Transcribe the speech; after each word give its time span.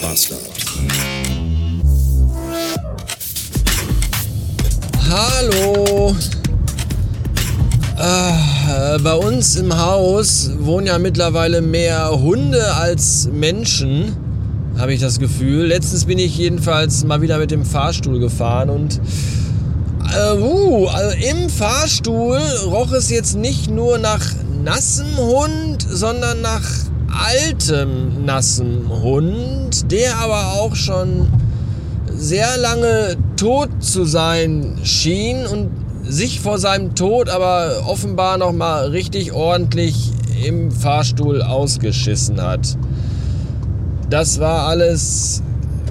Bastard. 0.00 0.40
Hallo. 5.10 6.16
Äh, 7.98 8.98
bei 9.00 9.14
uns 9.14 9.56
im 9.56 9.76
Haus 9.76 10.50
wohnen 10.58 10.86
ja 10.86 10.98
mittlerweile 10.98 11.60
mehr 11.60 12.10
Hunde 12.10 12.74
als 12.74 13.28
Menschen, 13.30 14.16
habe 14.78 14.94
ich 14.94 15.00
das 15.00 15.18
Gefühl. 15.18 15.66
Letztens 15.66 16.06
bin 16.06 16.18
ich 16.18 16.36
jedenfalls 16.38 17.04
mal 17.04 17.20
wieder 17.20 17.38
mit 17.38 17.50
dem 17.50 17.64
Fahrstuhl 17.64 18.18
gefahren 18.20 18.70
und 18.70 19.00
äh, 20.16 20.38
uh, 20.38 20.86
also 20.88 21.16
im 21.30 21.50
Fahrstuhl 21.50 22.38
roch 22.66 22.92
es 22.92 23.10
jetzt 23.10 23.36
nicht 23.36 23.70
nur 23.70 23.98
nach 23.98 24.24
nassem 24.64 25.16
Hund, 25.18 25.86
sondern 25.88 26.40
nach 26.40 26.62
altem 27.12 28.24
nassem 28.24 28.88
Hund, 28.88 29.90
der 29.90 30.18
aber 30.18 30.54
auch 30.60 30.74
schon 30.74 31.28
sehr 32.12 32.56
lange 32.58 33.16
tot 33.36 33.70
zu 33.80 34.04
sein 34.04 34.78
schien 34.82 35.46
und 35.46 35.70
sich 36.04 36.40
vor 36.40 36.58
seinem 36.58 36.94
Tod 36.94 37.28
aber 37.28 37.82
offenbar 37.86 38.36
noch 38.38 38.52
mal 38.52 38.88
richtig 38.88 39.32
ordentlich 39.32 40.12
im 40.44 40.70
Fahrstuhl 40.70 41.42
ausgeschissen 41.42 42.40
hat. 42.40 42.76
Das 44.08 44.40
war 44.40 44.66
alles 44.66 45.42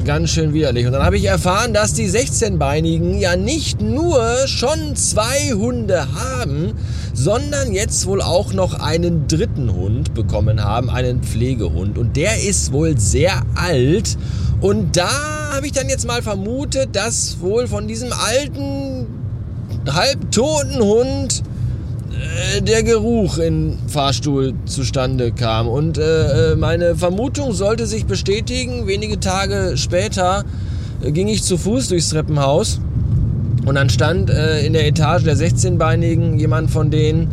ganz 0.05 0.31
schön 0.31 0.53
widerlich. 0.53 0.85
Und 0.85 0.93
dann 0.93 1.03
habe 1.03 1.17
ich 1.17 1.25
erfahren, 1.25 1.73
dass 1.73 1.93
die 1.93 2.09
16-Beinigen 2.09 3.19
ja 3.19 3.35
nicht 3.35 3.81
nur 3.81 4.47
schon 4.47 4.95
zwei 4.95 5.51
Hunde 5.53 6.07
haben, 6.13 6.73
sondern 7.13 7.73
jetzt 7.73 8.05
wohl 8.05 8.21
auch 8.21 8.53
noch 8.53 8.79
einen 8.79 9.27
dritten 9.27 9.73
Hund 9.73 10.13
bekommen 10.13 10.63
haben, 10.63 10.89
einen 10.89 11.21
Pflegehund. 11.21 11.97
Und 11.97 12.15
der 12.15 12.43
ist 12.43 12.71
wohl 12.71 12.99
sehr 12.99 13.43
alt. 13.55 14.17
Und 14.61 14.97
da 14.97 15.53
habe 15.53 15.67
ich 15.67 15.71
dann 15.73 15.89
jetzt 15.89 16.07
mal 16.07 16.21
vermutet, 16.21 16.95
dass 16.95 17.39
wohl 17.39 17.67
von 17.67 17.87
diesem 17.87 18.11
alten, 18.13 19.07
halbtoten 19.87 20.81
Hund 20.81 21.43
der 22.61 22.83
Geruch 22.83 23.37
im 23.37 23.77
Fahrstuhl 23.87 24.53
zustande 24.65 25.31
kam. 25.31 25.67
Und 25.67 25.97
äh, 25.97 26.51
äh, 26.51 26.55
meine 26.55 26.95
Vermutung 26.95 27.53
sollte 27.53 27.85
sich 27.85 28.05
bestätigen. 28.05 28.87
Wenige 28.87 29.19
Tage 29.19 29.73
später 29.75 30.43
äh, 31.01 31.11
ging 31.11 31.27
ich 31.27 31.43
zu 31.43 31.57
Fuß 31.57 31.89
durchs 31.89 32.09
Treppenhaus 32.09 32.79
und 33.65 33.75
dann 33.75 33.89
stand 33.89 34.29
äh, 34.29 34.65
in 34.65 34.73
der 34.73 34.87
Etage 34.87 35.23
der 35.23 35.35
16-Beinigen 35.35 36.39
jemand 36.39 36.71
von 36.71 36.89
denen 36.91 37.27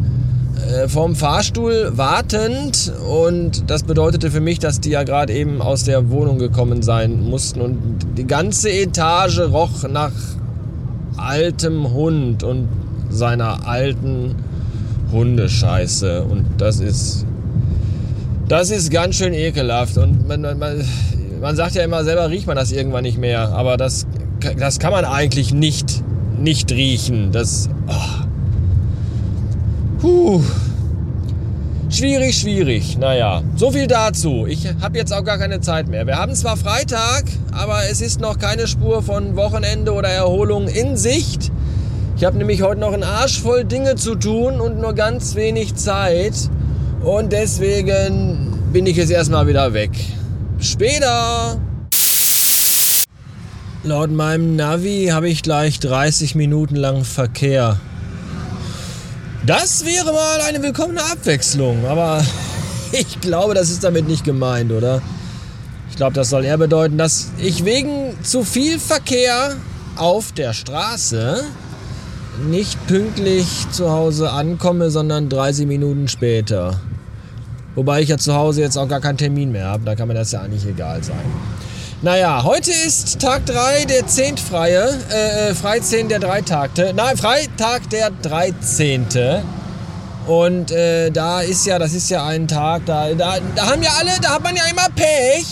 äh, 0.56 0.88
vorm 0.88 1.14
Fahrstuhl 1.14 1.92
wartend 1.94 2.92
und 3.08 3.70
das 3.70 3.82
bedeutete 3.82 4.30
für 4.30 4.40
mich, 4.40 4.58
dass 4.58 4.80
die 4.80 4.90
ja 4.90 5.02
gerade 5.02 5.32
eben 5.32 5.60
aus 5.60 5.84
der 5.84 6.10
Wohnung 6.10 6.38
gekommen 6.38 6.82
sein 6.82 7.22
mussten 7.22 7.60
und 7.60 7.78
die 8.16 8.26
ganze 8.26 8.70
Etage 8.70 9.40
roch 9.40 9.88
nach 9.88 10.12
altem 11.16 11.92
Hund 11.92 12.42
und 12.42 12.68
seiner 13.10 13.66
alten 13.66 14.34
Hundescheiße 15.12 16.22
und 16.22 16.46
das 16.58 16.80
ist 16.80 17.26
das 18.48 18.70
ist 18.70 18.90
ganz 18.90 19.16
schön 19.16 19.32
ekelhaft 19.32 19.98
und 19.98 20.28
man, 20.28 20.42
man, 20.42 20.84
man 21.40 21.56
sagt 21.56 21.74
ja 21.74 21.82
immer 21.82 22.04
selber 22.04 22.30
riecht 22.30 22.46
man 22.46 22.56
das 22.56 22.70
irgendwann 22.70 23.02
nicht 23.02 23.18
mehr, 23.18 23.48
aber 23.48 23.76
das, 23.76 24.06
das 24.56 24.78
kann 24.78 24.92
man 24.92 25.04
eigentlich 25.04 25.52
nicht 25.52 26.02
nicht 26.38 26.70
riechen. 26.72 27.32
Das 27.32 27.68
oh. 27.88 28.26
Puh. 30.00 30.42
Schwierig, 31.88 32.36
schwierig. 32.36 32.98
Naja, 32.98 33.42
so 33.54 33.70
viel 33.70 33.86
dazu. 33.86 34.44
Ich 34.46 34.66
habe 34.80 34.98
jetzt 34.98 35.12
auch 35.12 35.24
gar 35.24 35.38
keine 35.38 35.60
Zeit 35.60 35.88
mehr. 35.88 36.06
Wir 36.06 36.18
haben 36.18 36.34
zwar 36.34 36.56
Freitag, 36.56 37.24
aber 37.52 37.88
es 37.90 38.00
ist 38.00 38.20
noch 38.20 38.38
keine 38.38 38.66
Spur 38.66 39.02
von 39.02 39.36
Wochenende 39.36 39.92
oder 39.92 40.08
Erholung 40.08 40.68
in 40.68 40.96
Sicht. 40.96 41.52
Ich 42.16 42.24
habe 42.24 42.38
nämlich 42.38 42.62
heute 42.62 42.80
noch 42.80 42.94
einen 42.94 43.02
Arsch 43.02 43.42
voll 43.42 43.66
Dinge 43.66 43.96
zu 43.96 44.14
tun 44.14 44.58
und 44.58 44.80
nur 44.80 44.94
ganz 44.94 45.34
wenig 45.34 45.74
Zeit. 45.74 46.32
Und 47.02 47.30
deswegen 47.30 48.70
bin 48.72 48.86
ich 48.86 48.96
jetzt 48.96 49.10
erstmal 49.10 49.46
wieder 49.46 49.74
weg. 49.74 49.90
Später! 50.58 51.60
Laut 53.84 54.10
meinem 54.10 54.56
Navi 54.56 55.08
habe 55.12 55.28
ich 55.28 55.42
gleich 55.42 55.78
30 55.78 56.34
Minuten 56.34 56.74
lang 56.74 57.04
Verkehr. 57.04 57.78
Das 59.44 59.84
wäre 59.84 60.10
mal 60.10 60.40
eine 60.40 60.62
willkommene 60.62 61.02
Abwechslung, 61.02 61.84
aber 61.84 62.24
ich 62.92 63.20
glaube, 63.20 63.52
das 63.52 63.68
ist 63.68 63.84
damit 63.84 64.08
nicht 64.08 64.24
gemeint, 64.24 64.72
oder? 64.72 65.02
Ich 65.90 65.96
glaube, 65.96 66.14
das 66.14 66.30
soll 66.30 66.46
eher 66.46 66.56
bedeuten, 66.56 66.96
dass 66.96 67.32
ich 67.36 67.66
wegen 67.66 68.16
zu 68.22 68.42
viel 68.42 68.78
Verkehr 68.78 69.54
auf 69.96 70.32
der 70.32 70.54
Straße 70.54 71.44
nicht 72.44 72.86
pünktlich 72.86 73.46
zu 73.70 73.90
Hause 73.90 74.30
ankomme, 74.30 74.90
sondern 74.90 75.28
30 75.28 75.66
Minuten 75.66 76.08
später. 76.08 76.80
Wobei 77.74 78.00
ich 78.00 78.08
ja 78.08 78.18
zu 78.18 78.34
Hause 78.34 78.62
jetzt 78.62 78.76
auch 78.76 78.88
gar 78.88 79.00
keinen 79.00 79.18
Termin 79.18 79.52
mehr 79.52 79.66
habe, 79.66 79.84
da 79.84 79.94
kann 79.94 80.08
mir 80.08 80.14
das 80.14 80.32
ja 80.32 80.40
eigentlich 80.40 80.66
egal 80.66 81.02
sein. 81.02 81.24
Naja, 82.02 82.42
heute 82.44 82.70
ist 82.70 83.20
Tag 83.20 83.46
3 83.46 83.86
der 83.86 84.06
Zehntfreie, 84.06 84.88
äh, 85.10 85.54
Freizehn 85.54 86.08
der 86.08 86.18
Dreitagte. 86.18 86.92
Nein, 86.94 87.16
Freitag 87.16 87.88
der 87.90 88.10
13. 88.10 89.06
Und 90.26 90.70
äh, 90.72 91.10
da 91.10 91.40
ist 91.40 91.66
ja, 91.66 91.78
das 91.78 91.94
ist 91.94 92.10
ja 92.10 92.26
ein 92.26 92.48
Tag, 92.48 92.82
da, 92.86 93.14
da, 93.14 93.36
da 93.54 93.66
haben 93.70 93.82
ja 93.82 93.90
alle, 93.98 94.10
da 94.20 94.30
hat 94.34 94.42
man 94.42 94.56
ja 94.56 94.64
immer 94.70 94.88
Pech. 94.94 95.46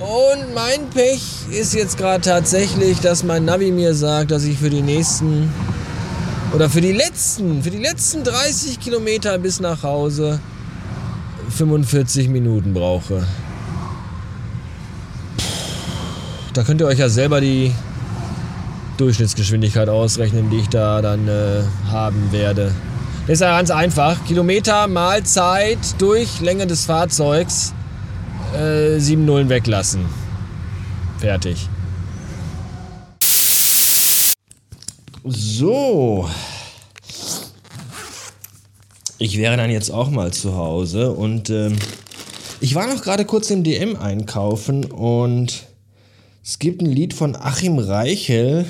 Und 0.00 0.54
mein 0.54 0.88
Pech 0.90 1.22
ist 1.50 1.74
jetzt 1.74 1.98
gerade 1.98 2.22
tatsächlich, 2.22 3.00
dass 3.00 3.22
mein 3.22 3.44
Navi 3.44 3.70
mir 3.70 3.94
sagt, 3.94 4.30
dass 4.30 4.44
ich 4.44 4.58
für 4.58 4.70
die 4.70 4.82
nächsten 4.82 5.52
oder 6.54 6.68
für 6.68 6.80
die 6.80 6.92
letzten, 6.92 7.62
für 7.62 7.70
die 7.70 7.78
letzten 7.78 8.24
30 8.24 8.78
Kilometer 8.78 9.38
bis 9.38 9.60
nach 9.60 9.82
Hause 9.82 10.40
45 11.50 12.28
Minuten 12.28 12.74
brauche. 12.74 13.26
Da 16.52 16.62
könnt 16.62 16.80
ihr 16.80 16.86
euch 16.86 16.98
ja 16.98 17.08
selber 17.08 17.40
die 17.40 17.72
Durchschnittsgeschwindigkeit 18.98 19.88
ausrechnen, 19.88 20.50
die 20.50 20.58
ich 20.58 20.68
da 20.68 21.00
dann 21.00 21.26
äh, 21.26 21.62
haben 21.90 22.30
werde. 22.30 22.72
Das 23.26 23.34
ist 23.34 23.40
ja 23.40 23.56
ganz 23.56 23.70
einfach. 23.70 24.24
Kilometer 24.26 24.88
mal 24.88 25.22
Zeit 25.22 25.78
durch 25.98 26.40
Länge 26.40 26.66
des 26.66 26.84
Fahrzeugs. 26.84 27.72
Äh, 28.54 28.98
sieben 28.98 29.24
Nullen 29.24 29.48
weglassen. 29.48 30.04
Fertig. 31.18 31.68
So. 35.24 36.28
Ich 39.18 39.38
wäre 39.38 39.56
dann 39.56 39.70
jetzt 39.70 39.90
auch 39.90 40.10
mal 40.10 40.32
zu 40.32 40.56
Hause 40.56 41.12
und 41.12 41.48
ähm, 41.48 41.76
ich 42.60 42.74
war 42.74 42.92
noch 42.92 43.02
gerade 43.02 43.24
kurz 43.24 43.50
im 43.50 43.62
DM 43.62 43.94
einkaufen 43.96 44.84
und 44.84 45.64
es 46.42 46.58
gibt 46.58 46.82
ein 46.82 46.86
Lied 46.86 47.14
von 47.14 47.36
Achim 47.36 47.78
Reichel. 47.78 48.66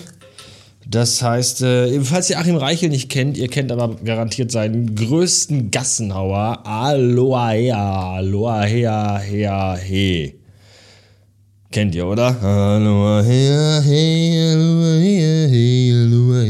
Das 0.87 1.23
heißt, 1.23 1.63
äh, 1.63 2.01
falls 2.03 2.29
ihr 2.29 2.39
Achim 2.39 2.57
Reichel 2.57 2.91
nicht 2.91 3.09
kennt, 3.09 3.39
ihr 3.39 3.49
kennt 3.49 3.73
aber 3.73 3.97
garantiert 4.05 4.51
seinen 4.51 4.95
größten 4.95 5.71
Gassenhauer. 5.71 6.67
Aloha, 6.67 8.17
aloha, 8.17 8.63
hea, 8.65 9.77
he. 9.77 10.35
Kennt 11.73 11.95
ihr, 11.95 12.07
oder? 12.07 12.37
Aloha, 12.43 13.23
hea, 13.23 13.81
he, 13.81 14.53
aloha, 14.53 14.99
hea, 15.01 15.49
he, 15.49 15.93
aloha, 15.95 16.42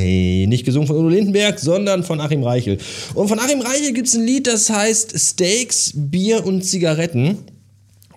he. 0.00 0.46
Nicht 0.46 0.64
gesungen 0.64 0.86
von 0.86 0.96
Udo 0.96 1.08
Lindenberg, 1.08 1.58
sondern 1.58 2.02
von 2.04 2.20
Achim 2.20 2.42
Reichel. 2.42 2.78
Und 3.14 3.28
von 3.28 3.38
Achim 3.38 3.60
Reichel 3.60 3.92
gibt 3.92 4.08
es 4.08 4.14
ein 4.14 4.24
Lied, 4.24 4.46
das 4.46 4.70
heißt 4.70 5.18
Steaks, 5.18 5.92
Bier 5.94 6.44
und 6.46 6.64
Zigaretten. 6.64 7.38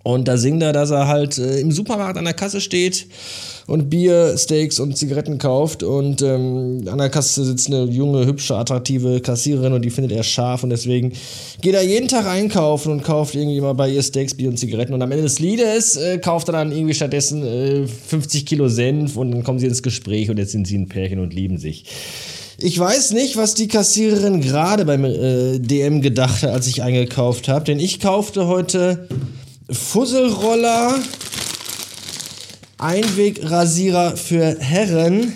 Und 0.04 0.28
da 0.28 0.38
singt 0.38 0.62
er, 0.62 0.74
dass 0.74 0.92
er 0.92 1.08
halt 1.08 1.38
äh, 1.38 1.60
im 1.60 1.72
Supermarkt 1.72 2.18
an 2.18 2.26
der 2.26 2.34
Kasse 2.34 2.60
steht 2.60 3.08
und 3.68 3.90
Bier, 3.90 4.38
Steaks 4.38 4.80
und 4.80 4.98
Zigaretten 4.98 5.38
kauft. 5.38 5.82
Und 5.82 6.22
ähm, 6.22 6.84
an 6.88 6.98
der 6.98 7.10
Kasse 7.10 7.46
sitzt 7.46 7.68
eine 7.68 7.86
junge, 7.86 8.26
hübsche, 8.26 8.56
attraktive 8.56 9.22
Kassiererin 9.22 9.72
und 9.72 9.84
die 9.84 9.90
findet 9.90 10.12
er 10.12 10.24
scharf. 10.24 10.64
Und 10.64 10.72
deswegen 10.72 11.14
geht 11.62 11.74
er 11.74 11.84
jeden 11.84 12.10
Tag 12.10 12.28
einkaufen 12.28 12.92
und 12.92 13.04
kauft 13.04 13.36
irgendwie 13.36 13.62
mal 13.62 13.74
bei 13.74 13.90
ihr 13.90 14.04
Steaks, 14.04 14.34
Bier 14.34 14.50
und 14.50 14.58
Zigaretten. 14.58 14.94
Und 14.94 15.02
am 15.02 15.12
Ende 15.12 15.24
des 15.24 15.40
Liedes 15.40 15.96
äh, 15.96 16.18
kauft 16.18 16.50
er 16.50 16.54
dann 16.54 16.74
irgendwie 16.74 16.94
stattdessen 16.94 17.46
äh, 17.46 17.88
50 17.88 18.46
Kilo 18.46 18.68
Senf 18.68 19.16
und 19.16 19.32
dann 19.32 19.44
kommen 19.44 19.60
sie 19.60 19.68
ins 19.68 19.84
Gespräch 19.84 20.30
und 20.30 20.38
jetzt 20.38 20.52
sind 20.52 20.68
sie 20.68 20.78
ein 20.78 20.90
Pärchen 20.90 21.20
und 21.20 21.34
lieben 21.34 21.58
sich. 21.58 21.86
Ich 22.60 22.78
weiß 22.78 23.12
nicht, 23.14 23.36
was 23.36 23.56
die 23.56 23.68
Kassiererin 23.68 24.42
gerade 24.42 24.86
beim 24.86 25.06
äh, 25.06 25.60
DM 25.60 26.02
gedacht 26.02 26.44
hat, 26.44 26.52
als 26.52 26.68
ich 26.68 26.84
eingekauft 26.84 27.48
habe, 27.48 27.66
denn 27.66 27.80
ich 27.80 28.00
kaufte 28.00 28.48
heute 28.48 29.08
Fusselroller, 29.74 31.00
Einwegrasierer 32.78 34.16
für 34.16 34.58
Herren 34.60 35.34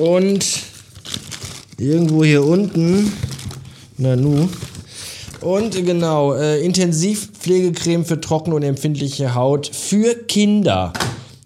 und 0.00 0.44
irgendwo 1.78 2.24
hier 2.24 2.44
unten, 2.44 3.12
na 3.98 4.16
nu, 4.16 4.48
Und 5.40 5.74
genau, 5.84 6.32
äh, 6.32 6.64
Intensivpflegecreme 6.64 8.06
für 8.06 8.18
trockene 8.18 8.56
und 8.56 8.62
empfindliche 8.62 9.34
Haut 9.34 9.66
für 9.66 10.14
Kinder. 10.14 10.94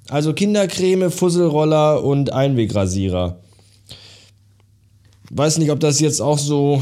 Also 0.09 0.33
Kindercreme, 0.33 1.11
Fusselroller 1.11 2.05
und 2.05 2.33
Einwegrasierer. 2.33 3.41
Weiß 5.31 5.59
nicht, 5.59 5.71
ob 5.73 5.81
das 5.81 5.99
jetzt 5.99 6.21
auch 6.21 6.39
so 6.39 6.81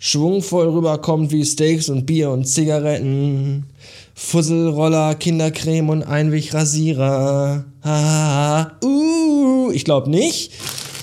schwungvoll 0.00 0.68
rüberkommt 0.70 1.30
wie 1.30 1.44
Steaks 1.44 1.88
und 1.90 2.06
Bier 2.06 2.30
und 2.30 2.46
Zigaretten. 2.46 3.66
Fusselroller, 4.14 5.14
Kindercreme 5.14 5.88
und 5.90 6.02
Einwegrasierer. 6.02 7.64
Ha, 7.84 8.72
uh, 8.82 9.70
ich 9.72 9.84
glaube 9.84 10.10
nicht. 10.10 10.52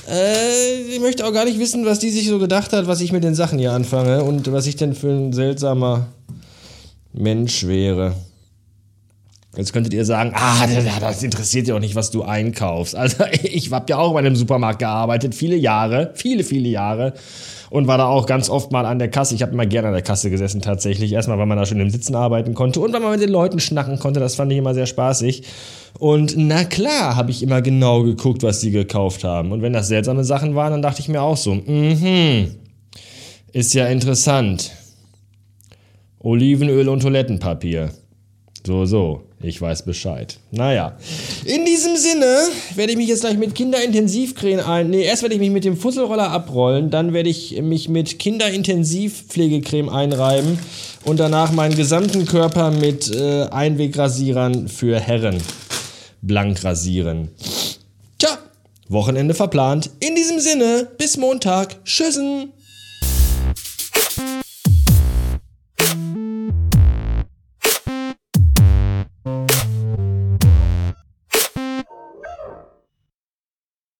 Äh, 0.10 0.82
ich 0.90 1.00
möchte 1.00 1.26
auch 1.26 1.34
gar 1.34 1.46
nicht 1.46 1.60
wissen, 1.60 1.86
was 1.86 2.00
die 2.00 2.10
sich 2.10 2.28
so 2.28 2.40
gedacht 2.40 2.74
hat, 2.74 2.88
was 2.88 3.02
ich 3.02 3.12
mit 3.12 3.24
den 3.24 3.36
Sachen 3.36 3.60
hier 3.60 3.72
anfange 3.72 4.24
und 4.24 4.52
was 4.52 4.68
ich 4.68 4.76
denn 4.76 4.94
für 4.94 5.10
ein 5.10 5.34
seltsamer 5.34 6.08
Mensch 7.14 7.66
wäre. 7.66 8.16
Jetzt 9.58 9.74
könntet 9.74 9.94
ihr 9.94 10.06
sagen, 10.06 10.34
ah, 10.36 10.68
das 11.00 11.24
interessiert 11.24 11.68
ja 11.68 11.76
auch 11.76 11.80
nicht, 11.80 11.96
was 11.96 12.12
du 12.12 12.24
einkaufst. 12.24 12.96
Also 12.96 13.24
ich 13.44 13.72
habe 13.72 13.86
ja 13.90 13.98
auch 13.98 14.14
bei 14.14 14.20
einem 14.20 14.36
Supermarkt 14.36 14.80
gearbeitet, 14.80 15.34
viele 15.34 15.56
Jahre, 15.56 16.12
viele, 16.14 16.44
viele 16.44 16.70
Jahre 16.70 17.14
und 17.70 17.88
war 17.88 17.98
da 17.98 18.06
auch 18.06 18.28
ganz 18.28 18.50
oft 18.50 18.72
mal 18.72 18.86
an 18.86 19.00
der 19.00 19.10
Kasse. 19.10 19.36
Ich 19.36 19.42
habe 19.42 19.54
immer 19.54 19.66
gerne 19.66 19.88
an 19.88 19.94
der 19.94 20.04
Kasse 20.04 20.30
gesessen 20.30 20.62
tatsächlich. 20.62 21.12
Erstmal, 21.12 21.38
weil 21.38 21.48
man 21.48 21.58
da 21.58 21.66
schon 21.66 21.80
im 21.80 21.90
Sitzen 21.90 22.16
arbeiten 22.16 22.54
konnte 22.54 22.80
und 22.80 22.94
weil 22.94 23.02
man 23.02 23.12
mit 23.12 23.22
den 23.22 23.30
Leuten 23.30 23.60
schnacken 23.60 24.00
konnte. 24.00 24.20
Das 24.20 24.36
fand 24.36 24.52
ich 24.52 24.58
immer 24.58 24.74
sehr 24.74 24.86
spaßig. 24.86 25.44
Und 26.00 26.36
na 26.38 26.64
klar, 26.64 27.16
habe 27.16 27.32
ich 27.32 27.42
immer 27.42 27.62
genau 27.62 28.04
geguckt, 28.04 28.44
was 28.44 28.60
die 28.60 28.72
gekauft 28.72 29.24
haben. 29.24 29.52
Und 29.52 29.62
wenn 29.64 29.74
das 29.74 29.88
seltsame 29.88 30.24
Sachen 30.24 30.56
waren, 30.56 30.72
dann 30.72 30.82
dachte 30.82 31.02
ich 31.02 31.10
mir 31.10 31.22
auch 31.22 31.38
so, 31.38 31.56
mhm, 31.56 32.52
ist 33.54 33.74
ja 33.74 33.88
interessant. 33.88 34.72
Olivenöl 36.20 36.88
und 36.90 37.02
Toilettenpapier. 37.02 37.90
So, 38.66 38.86
so. 38.86 39.27
Ich 39.40 39.62
weiß 39.62 39.84
Bescheid. 39.84 40.38
Naja. 40.50 40.98
In 41.46 41.64
diesem 41.64 41.96
Sinne 41.96 42.48
werde 42.76 42.94
ich 42.94 42.98
mich 42.98 43.08
jetzt 43.08 43.22
gleich 43.22 43.38
mit 43.38 43.54
Kinderintensivcreme 43.54 44.62
ein. 44.62 44.90
Nee, 44.90 45.04
erst 45.04 45.22
werde 45.22 45.36
ich 45.36 45.40
mich 45.40 45.52
mit 45.52 45.64
dem 45.64 45.78
Fusselroller 45.78 46.32
abrollen, 46.32 46.90
dann 46.90 47.14
werde 47.14 47.30
ich 47.30 47.62
mich 47.62 47.88
mit 47.88 48.18
Kinderintensivpflegecreme 48.18 49.90
einreiben 49.90 50.58
und 51.06 51.20
danach 51.20 51.52
meinen 51.52 51.76
gesamten 51.76 52.26
Körper 52.26 52.72
mit 52.72 53.12
äh, 53.14 53.44
Einwegrasierern 53.44 54.68
für 54.68 55.00
Herren 55.00 55.38
blank 56.22 56.64
rasieren. 56.64 57.30
Tja, 58.18 58.40
Wochenende 58.90 59.36
verplant. 59.36 59.92
In 60.00 60.16
diesem 60.16 60.40
Sinne, 60.40 60.88
bis 60.98 61.18
Montag. 61.18 61.84
Tschüssen. 61.86 62.54